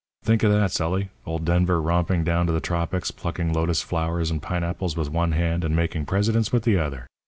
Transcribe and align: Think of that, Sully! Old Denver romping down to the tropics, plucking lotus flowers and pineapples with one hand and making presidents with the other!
Think 0.23 0.41
of 0.41 0.51
that, 0.51 0.71
Sully! 0.71 1.09
Old 1.27 1.45
Denver 1.45 1.79
romping 1.79 2.23
down 2.23 2.47
to 2.47 2.51
the 2.51 2.59
tropics, 2.59 3.11
plucking 3.11 3.53
lotus 3.53 3.83
flowers 3.83 4.31
and 4.31 4.41
pineapples 4.41 4.97
with 4.97 5.11
one 5.11 5.33
hand 5.33 5.63
and 5.63 5.75
making 5.75 6.07
presidents 6.07 6.51
with 6.51 6.63
the 6.63 6.79
other! 6.79 7.05